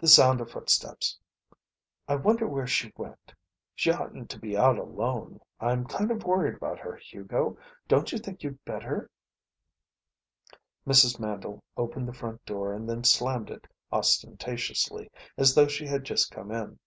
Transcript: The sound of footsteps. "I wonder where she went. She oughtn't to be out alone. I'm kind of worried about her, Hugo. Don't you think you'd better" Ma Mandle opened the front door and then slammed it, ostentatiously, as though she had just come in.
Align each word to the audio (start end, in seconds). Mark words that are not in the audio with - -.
The 0.00 0.08
sound 0.08 0.40
of 0.40 0.50
footsteps. 0.50 1.16
"I 2.08 2.16
wonder 2.16 2.48
where 2.48 2.66
she 2.66 2.92
went. 2.96 3.32
She 3.76 3.92
oughtn't 3.92 4.30
to 4.30 4.38
be 4.40 4.56
out 4.56 4.78
alone. 4.78 5.40
I'm 5.60 5.84
kind 5.86 6.10
of 6.10 6.24
worried 6.24 6.56
about 6.56 6.80
her, 6.80 6.96
Hugo. 6.96 7.56
Don't 7.86 8.10
you 8.10 8.18
think 8.18 8.42
you'd 8.42 8.64
better" 8.64 9.08
Ma 10.84 10.94
Mandle 11.20 11.62
opened 11.76 12.08
the 12.08 12.12
front 12.12 12.44
door 12.46 12.72
and 12.74 12.88
then 12.90 13.04
slammed 13.04 13.50
it, 13.52 13.68
ostentatiously, 13.92 15.08
as 15.36 15.54
though 15.54 15.68
she 15.68 15.86
had 15.86 16.02
just 16.02 16.32
come 16.32 16.50
in. 16.50 16.80